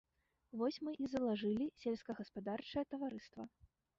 Вось 0.59 0.79
мы 0.87 0.93
і 1.07 1.09
залажылі 1.15 1.67
сельскагаспадарчае 1.85 2.85
таварыства. 2.95 3.43